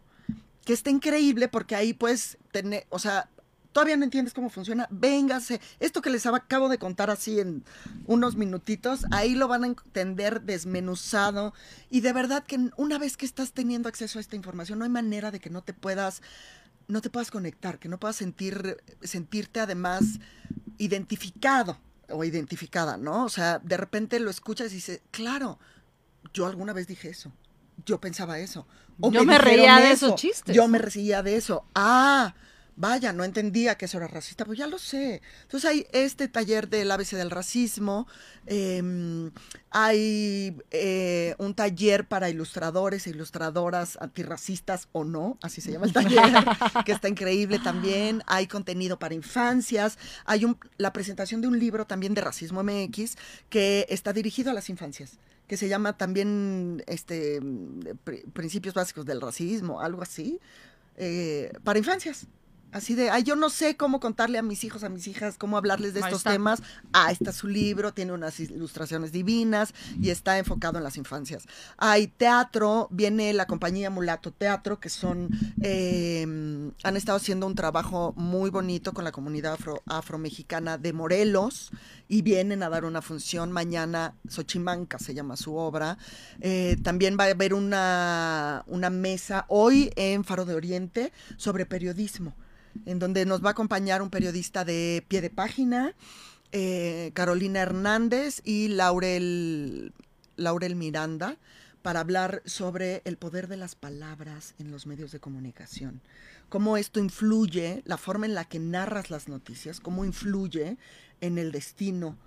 [0.66, 3.30] Que está increíble porque ahí puedes tener, o sea,
[3.74, 5.60] todavía no entiendes cómo funciona, véngase.
[5.80, 7.66] Esto que les acabo de contar así en
[8.06, 11.54] unos minutitos, ahí lo van a entender desmenuzado.
[11.90, 14.92] Y de verdad que una vez que estás teniendo acceso a esta información, no hay
[14.92, 16.22] manera de que no te puedas,
[16.88, 20.04] no te puedas conectar, que no puedas sentir, sentirte además
[20.78, 21.78] identificado
[22.10, 23.26] o identificada, ¿no?
[23.26, 25.60] O sea, de repente lo escuchas y dices, claro,
[26.34, 27.32] yo alguna vez dije eso.
[27.86, 28.68] Yo pensaba eso.
[29.00, 30.08] O Yo me reía de eso.
[30.08, 30.56] esos chistes.
[30.56, 31.66] Yo me reía de eso.
[31.74, 32.36] Ah,
[32.76, 35.22] vaya, no entendía que eso era racista, pues ya lo sé.
[35.44, 38.08] Entonces hay este taller del ABC del racismo,
[38.46, 39.32] em,
[39.70, 45.94] hay eh, un taller para ilustradores e ilustradoras antirracistas o no, así se llama el
[45.94, 46.34] taller,
[46.86, 48.24] que está increíble también.
[48.28, 53.18] Hay contenido para infancias, hay un, la presentación de un libro también de Racismo MX
[53.50, 57.42] que está dirigido a las infancias que se llama también este
[58.32, 60.40] principios básicos del racismo, algo así,
[60.96, 62.28] eh, para infancias.
[62.74, 65.58] Así de, ay, yo no sé cómo contarle a mis hijos, a mis hijas, cómo
[65.58, 66.64] hablarles de estos temas.
[66.92, 71.46] Ah, está su libro, tiene unas ilustraciones divinas y está enfocado en las infancias.
[71.78, 75.30] Hay teatro, viene la compañía Mulato Teatro, que son,
[75.62, 81.70] em, han estado haciendo un trabajo muy bonito con la comunidad afro, afromexicana de Morelos
[82.08, 86.00] y vienen a dar una función mañana, Xochimanca se llama su obra.
[86.42, 92.34] Eh, también va a haber una, una mesa hoy en Faro de Oriente sobre periodismo
[92.86, 95.94] en donde nos va a acompañar un periodista de pie de página,
[96.52, 99.94] eh, Carolina Hernández y Laurel,
[100.36, 101.38] Laurel Miranda,
[101.82, 106.02] para hablar sobre el poder de las palabras en los medios de comunicación.
[106.50, 110.78] Cómo esto influye, la forma en la que narras las noticias, cómo influye
[111.22, 112.18] en el destino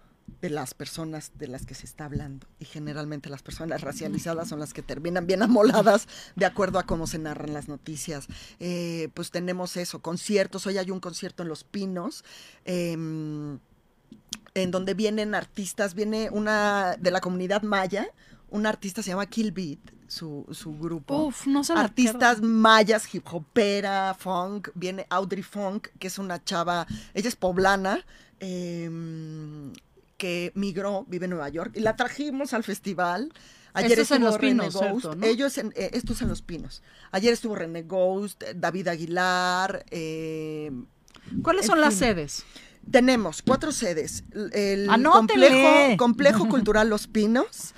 [0.40, 2.46] de las personas de las que se está hablando.
[2.58, 7.06] Y generalmente las personas racializadas son las que terminan bien amoladas de acuerdo a cómo
[7.06, 8.26] se narran las noticias.
[8.60, 10.66] Eh, pues tenemos eso, conciertos.
[10.66, 12.24] Hoy hay un concierto en Los Pinos.
[12.64, 13.58] Em,
[14.54, 18.08] en donde vienen artistas, viene una de la comunidad maya,
[18.48, 21.26] un artista se llama Kill Beat, su, su grupo.
[21.26, 21.74] Uf, no sé.
[21.74, 28.04] Artistas mayas, hip hopera, funk, viene Audrey Funk, que es una chava, ella es poblana,
[28.40, 28.88] eh,
[30.16, 33.32] que migró, vive en Nueva York, y la trajimos al festival.
[33.72, 35.22] Ayer estuvo en Los Pinos, Ghost.
[35.22, 36.82] Ellos, en, eh, estos en Los Pinos.
[37.10, 39.84] Ayer estuvo René Ghost, David Aguilar.
[39.90, 40.70] Eh,
[41.42, 42.44] ¿Cuáles son las sedes?
[42.90, 44.24] Tenemos cuatro sedes.
[44.52, 47.74] El complejo, complejo Cultural Los Pinos,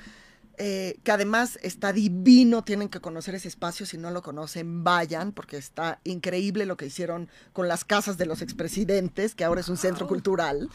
[0.58, 5.32] eh, que además está divino, tienen que conocer ese espacio, si no lo conocen, vayan,
[5.32, 9.68] porque está increíble lo que hicieron con las casas de los expresidentes, que ahora es
[9.68, 10.68] un centro cultural.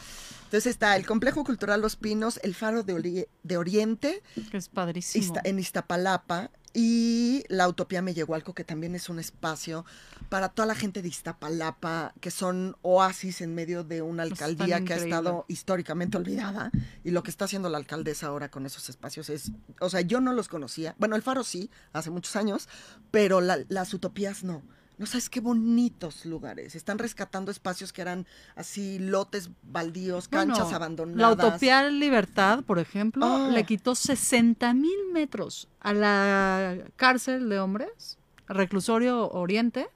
[0.44, 4.22] Entonces está el Complejo Cultural Los Pinos, el Faro de, Oriente.
[4.50, 5.34] Que es padrísimo.
[5.44, 6.50] en Iztapalapa.
[6.76, 9.86] Y la Utopía Mellehualco, que también es un espacio
[10.28, 14.92] para toda la gente de Iztapalapa, que son oasis en medio de una alcaldía que
[14.92, 16.72] ha estado históricamente olvidada.
[17.04, 20.20] Y lo que está haciendo la alcaldesa ahora con esos espacios es, o sea, yo
[20.20, 20.96] no los conocía.
[20.98, 22.68] Bueno, el Faro sí, hace muchos años,
[23.12, 24.62] pero las utopías no.
[24.96, 26.74] No sabes qué bonitos lugares.
[26.74, 31.38] Están rescatando espacios que eran así lotes baldíos, canchas abandonadas.
[31.38, 33.48] La Utopía Libertad, por ejemplo, ah.
[33.50, 39.88] le quitó 60 mil metros a la cárcel de hombres, reclusorio Oriente,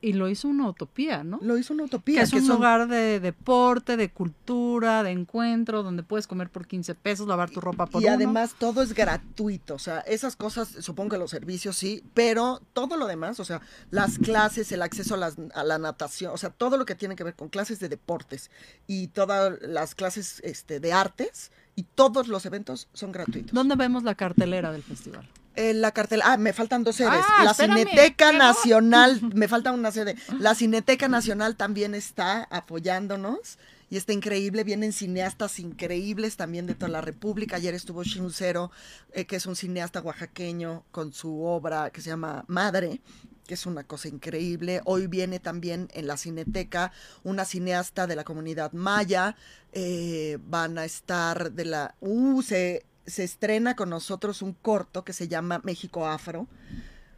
[0.00, 1.38] y lo hizo una utopía, ¿no?
[1.42, 2.20] Lo hizo una utopía.
[2.20, 6.94] Que es un lugar de deporte, de cultura, de encuentro, donde puedes comer por 15
[6.94, 11.10] pesos, lavar tu ropa por Y además todo es gratuito, o sea, esas cosas, supongo
[11.10, 15.32] que los servicios sí, pero todo lo demás, o sea, las clases, el acceso a,
[15.54, 18.50] a la natación, o sea, todo lo que tiene que ver con clases de deportes
[18.86, 23.52] y todas las clases este, de artes y todos los eventos son gratuitos.
[23.52, 25.28] ¿Dónde vemos la cartelera del festival?
[25.58, 27.20] Eh, la cartel, ah, me faltan dos sedes.
[27.20, 30.14] Ah, la Cineteca Nacional, me falta una sede.
[30.38, 33.58] La Cineteca Nacional también está apoyándonos
[33.90, 34.62] y está increíble.
[34.62, 37.56] Vienen cineastas increíbles también de toda la República.
[37.56, 38.70] Ayer estuvo Shinusero,
[39.12, 43.00] eh, que es un cineasta oaxaqueño, con su obra que se llama Madre
[43.48, 44.82] que es una cosa increíble.
[44.84, 46.92] Hoy viene también en la Cineteca
[47.24, 49.36] una cineasta de la comunidad maya.
[49.72, 51.94] Eh, van a estar de la...
[52.00, 56.46] Uh, se se estrena con nosotros un corto que se llama México Afro.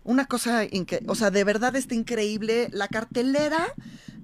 [0.04, 0.62] Una cosa,
[1.06, 2.68] o sea, de verdad está increíble.
[2.72, 3.74] La cartelera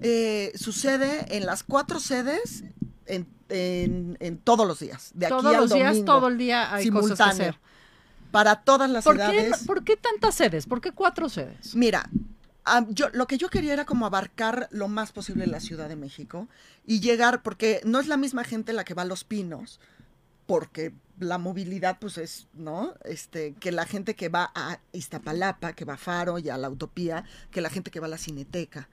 [0.00, 2.64] eh, sucede en las cuatro sedes
[3.06, 5.10] en, todos los días.
[5.14, 7.58] De todos aquí los días, todo el día hay cosas que hacer.
[8.30, 9.64] Para todas las ¿Por ciudades.
[9.66, 10.66] ¿Por qué tantas sedes?
[10.66, 11.74] ¿Por qué cuatro sedes?
[11.74, 12.08] Mira,
[12.88, 16.48] yo, lo que yo quería era como abarcar lo más posible la Ciudad de México
[16.84, 19.80] y llegar, porque no es la misma gente la que va a Los Pinos,
[20.46, 22.94] porque la movilidad, pues es, ¿no?
[23.04, 26.70] Este, que la gente que va a Iztapalapa, que va a Faro y a la
[26.70, 28.88] Utopía, que la gente que va a la Cineteca.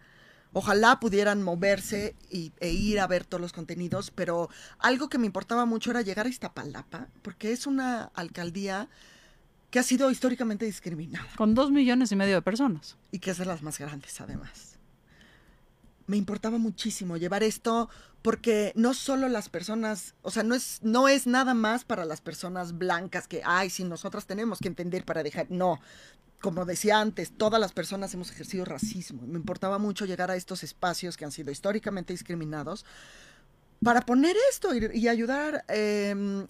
[0.53, 5.25] Ojalá pudieran moverse y, e ir a ver todos los contenidos, pero algo que me
[5.25, 8.87] importaba mucho era llegar a Iztapalapa, porque es una alcaldía
[9.71, 11.27] que ha sido históricamente discriminada.
[11.35, 12.97] Con dos millones y medio de personas.
[13.11, 14.72] Y que es de las más grandes, además
[16.07, 17.89] me importaba muchísimo llevar esto
[18.21, 22.21] porque no solo las personas, o sea, no es, no es nada más para las
[22.21, 25.79] personas blancas que, ay, si nosotras tenemos que entender para dejar, no.
[26.41, 29.21] como decía antes, todas las personas hemos ejercido racismo.
[29.27, 32.85] Me importaba mucho llegar a estos espacios que han sido históricamente discriminados
[33.83, 36.45] para poner esto y, ayudar, eh,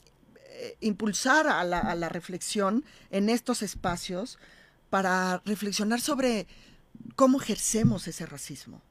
[0.46, 4.38] eh, impulsar a la, a la reflexión en estos espacios
[4.92, 6.46] para reflexionar sobre
[7.16, 8.82] cómo ejercemos ese racismo.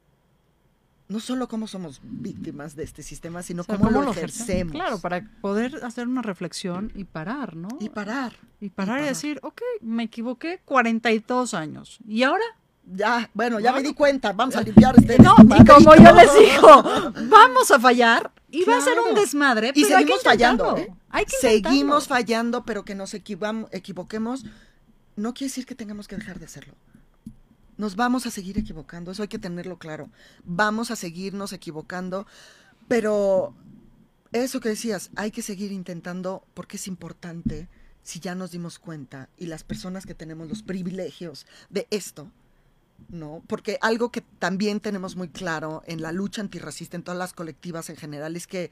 [1.13, 4.73] No solo cómo somos víctimas de este sistema, sino O sea, cómo, ¿cómo lo ejercemos.
[4.73, 7.69] Claro, para poder hacer una reflexión y parar, ¿no?
[7.81, 8.33] Y parar.
[8.61, 9.05] Y parar y, parar.
[9.05, 11.99] decir, ok, me equivoqué 42 años.
[12.09, 12.45] ¿Y ahora?
[12.95, 16.31] Ya, bueno, ya me di cuenta, vamos a limpiar este No, y como yo les
[16.39, 16.83] digo,
[17.29, 20.77] vamos a fallar y va a ser un desmadre, Y pero hay que seguimos fallando.
[20.79, 20.89] ¿eh?
[21.11, 24.45] Hay que Seguimos fallando, pero que nos equivoquemos
[25.17, 26.75] no quiere decir que tengamos que dejar de hacerlo.
[27.77, 30.11] Nos vamos a seguir equivocando, eso hay que tenerlo claro.
[30.45, 32.27] Vamos a seguirnos equivocando,
[32.89, 33.55] pero
[34.33, 37.69] eso que decías, hay que seguir intentando porque es importante
[38.03, 42.31] si ya nos dimos cuenta y las personas que tenemos los privilegios de esto,
[43.09, 43.43] ¿no?
[43.47, 47.91] Porque algo que también tenemos muy claro en la lucha antirracista, en todas las colectivas
[47.91, 48.71] en general, es que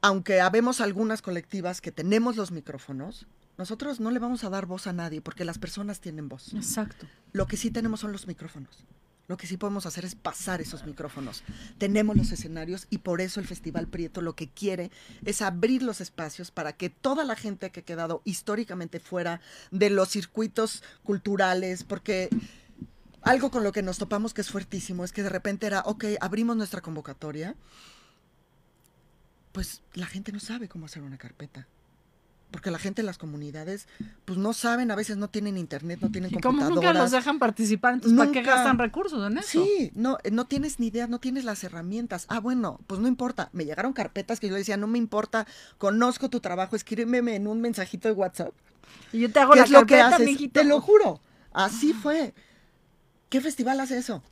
[0.00, 4.86] aunque habemos algunas colectivas que tenemos los micrófonos, nosotros no le vamos a dar voz
[4.86, 6.54] a nadie porque las personas tienen voz.
[6.54, 7.06] Exacto.
[7.32, 8.84] Lo que sí tenemos son los micrófonos.
[9.26, 11.44] Lo que sí podemos hacer es pasar esos micrófonos.
[11.78, 14.90] Tenemos los escenarios y por eso el Festival Prieto lo que quiere
[15.24, 19.40] es abrir los espacios para que toda la gente que ha quedado históricamente fuera
[19.70, 22.28] de los circuitos culturales, porque
[23.22, 26.04] algo con lo que nos topamos que es fuertísimo es que de repente era, ok,
[26.20, 27.56] abrimos nuestra convocatoria,
[29.52, 31.66] pues la gente no sabe cómo hacer una carpeta.
[32.54, 33.88] Porque la gente en las comunidades,
[34.24, 37.40] pues no saben, a veces no tienen internet, no tienen Y como nunca los dejan
[37.40, 39.48] participar, entonces ¿para qué gastan recursos en eso?
[39.64, 42.26] Sí, no, eh, no tienes ni idea, no tienes las herramientas.
[42.28, 43.50] Ah, bueno, pues no importa.
[43.52, 47.48] Me llegaron carpetas que yo le decía, no me importa, conozco tu trabajo, escríbeme en
[47.48, 48.52] un mensajito de WhatsApp.
[49.12, 50.26] Y yo te hago ¿Qué la es lo que carpeta, haces?
[50.28, 50.60] mijito.
[50.60, 51.20] Te lo juro.
[51.52, 52.34] Así fue.
[53.30, 54.22] ¿Qué festival hace eso?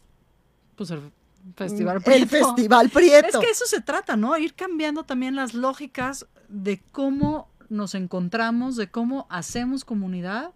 [0.76, 1.10] Pues el
[1.56, 2.28] Festival El Prieto.
[2.28, 3.26] Festival Prieto.
[3.40, 4.38] Es que eso se trata, ¿no?
[4.38, 10.50] Ir cambiando también las lógicas de cómo nos encontramos, de cómo hacemos comunidad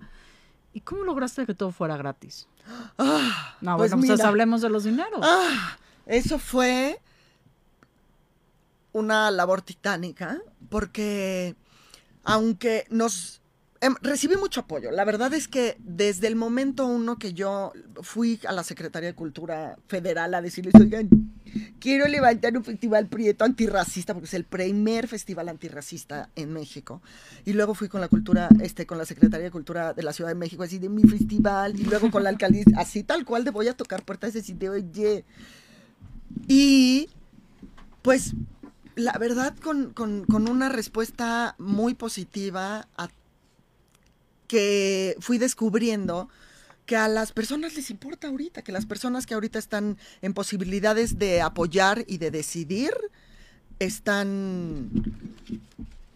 [0.73, 2.47] y cómo lograste que todo fuera gratis.
[2.99, 4.29] Ah, No, pues bueno, pues mira.
[4.29, 5.21] hablemos de los dineros.
[5.23, 5.77] Ah,
[6.07, 7.01] eso fue
[8.93, 11.55] una labor titánica, porque
[12.25, 13.41] aunque nos
[13.81, 18.41] em, recibí mucho apoyo, la verdad es que desde el momento uno que yo fui
[18.49, 21.09] a la Secretaría de Cultura Federal a decirles, oigan,
[21.81, 27.03] quiero levantar un festival prieto antirracista, porque es el primer festival antirracista en México.
[27.45, 30.31] Y luego fui con la cultura, este, con la Secretaría de Cultura de la Ciudad
[30.31, 33.51] de México, así de mi festival, y luego con la alcaldía, así tal cual de
[33.51, 35.25] voy a tocar puertas de, oye.
[36.49, 37.09] Y
[38.03, 38.35] pues
[38.95, 42.89] la verdad con, con- con una respuesta muy positiva
[44.47, 46.29] que fui descubriendo
[46.87, 51.19] que a las personas les importa ahorita, que las personas que ahorita están en posibilidades
[51.19, 52.93] de apoyar y de decidir
[53.79, 54.91] están,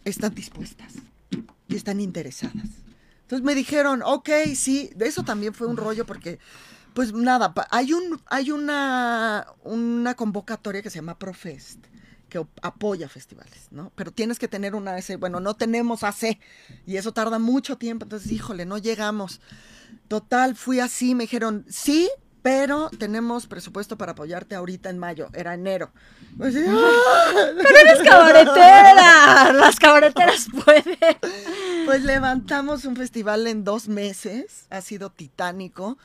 [0.05, 0.93] están dispuestas
[1.67, 2.67] y están interesadas.
[3.23, 6.39] Entonces me dijeron, ok, sí, eso también fue un rollo porque,
[6.93, 11.79] pues nada, hay, un, hay una, una convocatoria que se llama Profest
[12.31, 13.91] que apoya festivales, ¿no?
[13.95, 16.39] Pero tienes que tener una AC, bueno, no tenemos AC
[16.87, 19.41] y eso tarda mucho tiempo, entonces, híjole, no llegamos.
[20.07, 22.09] Total, fui así, me dijeron, sí,
[22.41, 25.91] pero tenemos presupuesto para apoyarte ahorita en mayo, era enero.
[26.37, 27.33] Pues, ¡ah!
[27.61, 29.51] ¡Pero eres cabaretera!
[29.51, 30.97] Las cabareteras pueden.
[31.85, 35.97] Pues levantamos un festival en dos meses, ha sido titánico,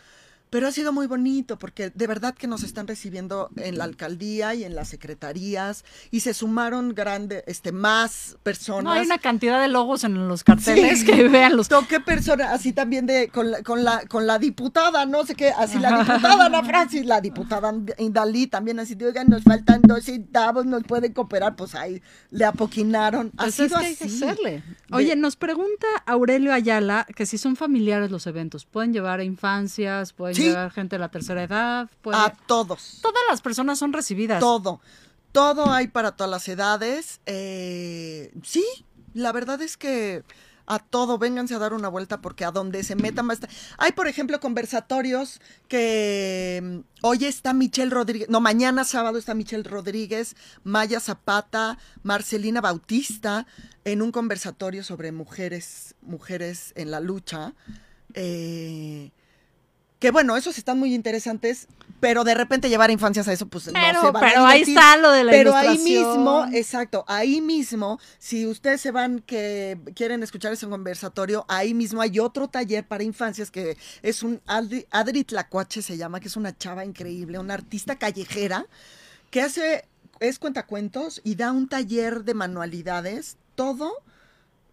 [0.51, 4.55] pero ha sido muy bonito porque de verdad que nos están recibiendo en la alcaldía
[4.55, 8.85] y en las secretarías y se sumaron grande, este, más personas.
[8.85, 11.07] No hay una cantidad de logos en los carteles Sí.
[11.07, 11.69] que vean los.
[11.69, 15.51] Toqué persona, así también de, con la, con la, con la diputada, no sé qué,
[15.51, 20.65] así la diputada Ana Francis, la diputada Indalí también así, oigan, nos faltan dos centavos,
[20.67, 23.33] nos pueden cooperar, pues ahí le apoquinaron.
[23.37, 24.63] Ha Pues es sido que hay que hacerle.
[24.93, 29.25] Oye, De- nos pregunta Aurelio Ayala que si son familiares los eventos, pueden llevar a
[29.25, 30.55] infancias, pueden Sí.
[30.75, 32.99] gente de la tercera edad, pueden- A todos.
[33.03, 34.41] todas las personas son recibidas.
[34.41, 34.81] Todo.
[35.33, 37.21] Todo hay para todas las edades.
[37.27, 38.65] Eh, sí,
[39.15, 40.23] la verdad es que
[40.69, 43.51] a todo, vénganse a dar una vuelta porque a donde se metan va a estar.
[43.79, 49.63] Hay, por ejemplo, conversatorios que mm, hoy está Michelle Rodríguez, no, mañana sábado está Michelle
[49.63, 50.35] Rodríguez,
[50.65, 53.47] Maya Zapata, Marcelina Bautista,
[53.85, 57.53] en un conversatorio sobre mujeres, mujeres en la lucha.
[58.15, 59.13] Eh,
[60.07, 61.67] que bueno, esos están muy interesantes
[61.99, 64.63] pero de repente llevar infancias a eso, pues no Pero, se van a pero ahí
[64.63, 69.81] está lo de la Pero ahí mismo, exacto, ahí mismo, si ustedes se van que
[69.97, 74.87] quieren escuchar ese conversatorio, ahí mismo hay otro taller para infancias que es un Adri,
[74.93, 78.67] Adri Tlacuache se llama, que es una chava increíble, una artista callejera
[79.33, 79.89] que hace
[80.21, 83.91] es cuentacuentos y da un taller de manualidades, todo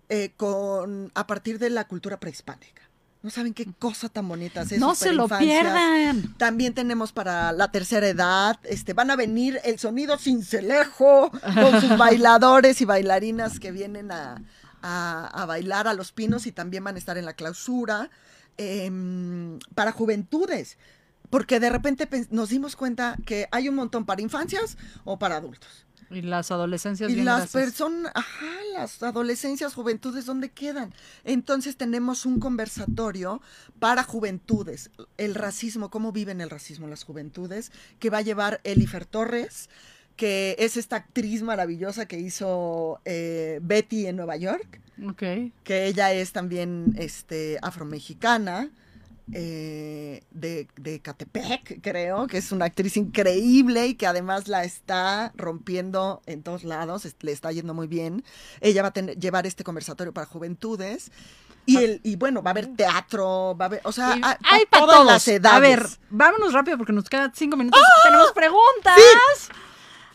[0.10, 2.83] eh, con a partir de la cultura prehispánica.
[3.24, 6.36] No saben qué cosa tan bonita hace No se lo pierdan.
[6.38, 11.98] También tenemos para la tercera edad, este, van a venir el sonido cincelejo con sus
[11.98, 14.42] bailadores y bailarinas que vienen a,
[14.82, 18.10] a- a bailar a los pinos y también van a estar en la clausura.
[18.58, 20.78] em, para juventudes,
[21.30, 25.83] porque de repente nos dimos cuenta que hay un montón para infancias o para adultos.
[26.14, 30.94] Y las adolescencias Y bien las personas, ajá, las adolescencias, juventudes, ¿dónde quedan?
[31.24, 33.42] Entonces tenemos un conversatorio
[33.80, 39.06] para juventudes, el racismo, cómo viven el racismo las juventudes, que va a llevar Elifer
[39.06, 39.70] Torres,
[40.16, 45.24] que es esta actriz maravillosa que hizo eh, Betty en Nueva York, Ok.
[45.64, 48.70] que ella es también este, afromexicana.
[49.32, 55.32] Eh, de, de Catepec, creo, que es una actriz increíble y que además la está
[55.36, 58.24] rompiendo en todos lados, le está yendo muy bien.
[58.60, 61.12] Ella va a tener, llevar este conversatorio para juventudes.
[61.66, 64.66] Y, el, y bueno, va a haber teatro, va a haber, o sea, hay, hay
[64.66, 65.06] para para todas todos.
[65.14, 65.56] las edades.
[65.56, 67.82] A ver, vámonos rápido porque nos quedan cinco minutos.
[67.82, 68.02] ¡Ah!
[68.04, 69.00] Tenemos preguntas.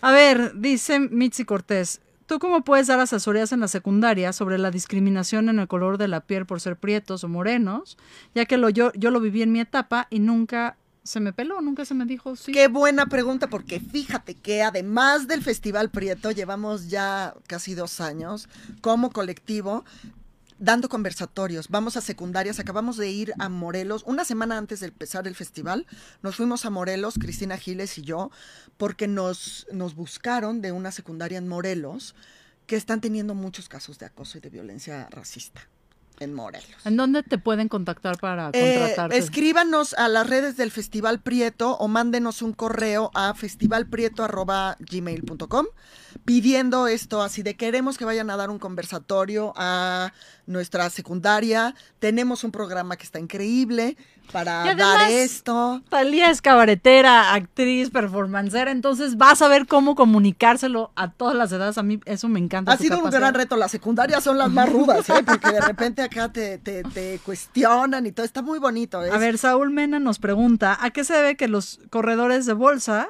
[0.02, 2.02] A ver, dice Mitzi Cortés.
[2.28, 6.08] ¿Tú cómo puedes dar asesorías en la secundaria sobre la discriminación en el color de
[6.08, 7.96] la piel por ser prietos o morenos?
[8.34, 11.86] Ya que yo, yo lo viví en mi etapa y nunca se me peló, nunca
[11.86, 12.52] se me dijo sí.
[12.52, 18.50] Qué buena pregunta, porque fíjate que además del Festival Prieto, llevamos ya casi dos años
[18.82, 19.86] como colectivo
[20.59, 21.68] dando conversatorios.
[21.68, 25.86] Vamos a secundarias, acabamos de ir a Morelos, una semana antes de empezar el festival,
[26.22, 28.30] nos fuimos a Morelos, Cristina Giles y yo,
[28.76, 32.14] porque nos, nos buscaron de una secundaria en Morelos
[32.66, 35.68] que están teniendo muchos casos de acoso y de violencia racista
[36.20, 36.84] en Morelos.
[36.84, 39.16] ¿En dónde te pueden contactar para Eh, contratarte?
[39.16, 45.66] escríbanos a las redes del Festival Prieto o mándenos un correo a festivalprieto.gmail.com
[46.24, 50.12] pidiendo esto, así de queremos que vayan a dar un conversatorio a
[50.46, 51.74] nuestra secundaria.
[51.98, 53.96] Tenemos un programa que está increíble
[54.32, 55.82] para dar esto.
[55.88, 61.78] Talía es cabaretera, actriz, performancera, entonces vas a ver cómo comunicárselo a todas las edades.
[61.78, 62.72] A mí eso me encanta.
[62.72, 63.56] Ha sido un gran reto.
[63.56, 65.22] Las secundarias son las más rudas, ¿eh?
[65.24, 68.26] porque de repente acá te, te- te cuestionan y todo.
[68.26, 68.98] Está muy bonito.
[69.00, 72.52] A es- ver, Saúl Mena nos pregunta, ¿a qué se debe que los corredores de
[72.52, 73.09] bolsa,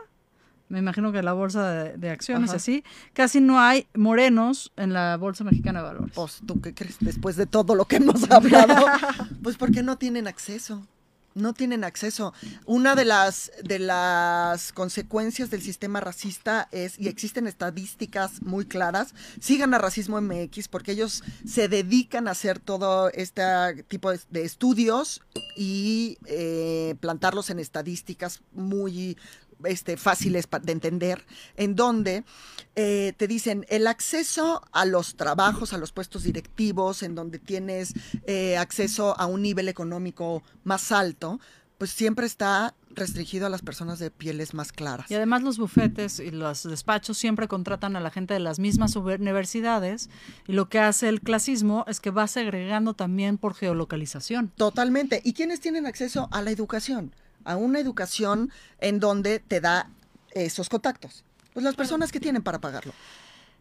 [0.68, 2.56] me imagino que la bolsa de, de acciones Ajá.
[2.56, 6.12] así, casi no hay morenos en la Bolsa Mexicana de Valores?
[6.14, 6.96] Pues, ¿tú qué crees?
[7.00, 8.86] Después de todo lo que hemos hablado,
[9.42, 10.86] pues porque no tienen acceso.
[11.34, 12.32] No tienen acceso.
[12.64, 19.14] Una de las, de las consecuencias del sistema racista es, y existen estadísticas muy claras,
[19.38, 23.44] sigan a Racismo MX porque ellos se dedican a hacer todo este
[23.86, 25.22] tipo de, de estudios
[25.56, 29.16] y eh, plantarlos en estadísticas muy
[29.64, 31.24] este, fáciles de entender,
[31.56, 32.24] en donde
[32.76, 37.94] eh, te dicen el acceso a los trabajos, a los puestos directivos, en donde tienes
[38.26, 41.40] eh, acceso a un nivel económico más alto,
[41.78, 45.11] pues siempre está restringido a las personas de pieles más claras.
[45.11, 48.96] Y además los bufetes y los despachos siempre contratan a la gente de las mismas
[48.96, 50.11] universidades
[50.46, 54.52] y lo que hace el clasismo es que va segregando también por geolocalización.
[54.56, 55.22] Totalmente.
[55.24, 57.14] ¿Y quiénes tienen acceso a la educación?
[57.49, 59.90] A una educación en donde te da
[60.32, 61.24] esos contactos.
[61.55, 62.92] Pues las personas que tienen para pagarlo.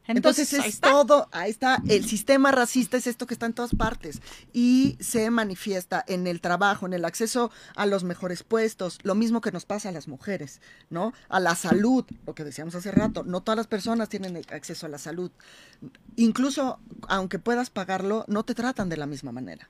[0.07, 4.21] Entonces, es todo, ahí está, el sistema racista es esto que está en todas partes
[4.53, 9.41] y se manifiesta en el trabajo, en el acceso a los mejores puestos, lo mismo
[9.41, 11.13] que nos pasa a las mujeres, ¿no?
[11.27, 14.89] A la salud, lo que decíamos hace rato, no todas las personas tienen acceso a
[14.89, 15.31] la salud.
[16.15, 16.79] Incluso
[17.09, 19.67] aunque puedas pagarlo, no te tratan de la misma manera.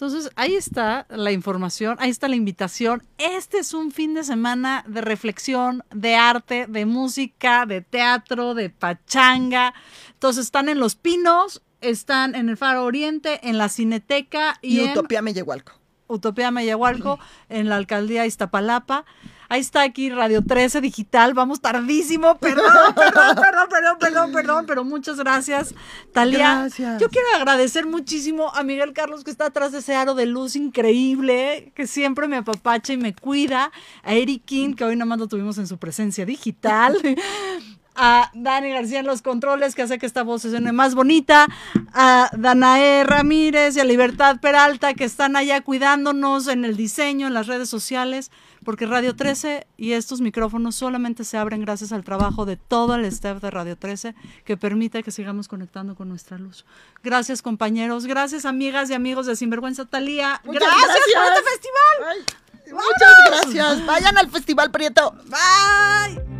[0.00, 3.02] Entonces, ahí está la información, ahí está la invitación.
[3.18, 8.70] Este es un fin de semana de reflexión, de arte, de música, de teatro, de
[8.70, 9.74] pachanga.
[10.14, 14.80] Entonces, están en Los Pinos, están en el Faro Oriente, en la Cineteca y, Y,
[14.80, 15.72] en Utopía Mellehualco.
[16.06, 17.18] Utopía Mayahualco,
[17.50, 19.04] en la alcaldía Iztapalapa.
[19.50, 21.34] Ahí está aquí Radio 13 Digital.
[21.34, 22.38] Vamos tardísimo.
[22.38, 25.74] Perdón, perdón, perdón, perdón, perdón, perdón, pero muchas gracias,
[26.12, 26.60] Talia.
[26.60, 27.00] Gracias.
[27.00, 30.54] Yo quiero agradecer muchísimo a Miguel Carlos que está atrás de ese aro de luz
[30.54, 33.72] increíble, que siempre me apapacha y me cuida.
[34.04, 36.96] A Eric King, que hoy nada más lo tuvimos en su presencia digital.
[38.02, 41.46] A Dani García en los controles, que hace que esta voz suene más bonita,
[41.92, 47.34] a Danae Ramírez y a Libertad Peralta, que están allá cuidándonos en el diseño, en
[47.34, 48.30] las redes sociales,
[48.64, 53.04] porque Radio 13 y estos micrófonos solamente se abren gracias al trabajo de todo el
[53.04, 54.14] staff de Radio 13,
[54.46, 56.64] que permite que sigamos conectando con nuestra luz.
[57.02, 58.06] Gracias, compañeros.
[58.06, 60.40] Gracias, amigas y amigos de Sinvergüenza Talía.
[60.44, 61.38] Muchas Gracias, por gracias.
[61.38, 62.08] este festival.
[62.08, 63.86] Ay, muchas gracias.
[63.86, 65.14] Vayan al Festival Prieto.
[65.26, 66.39] Bye.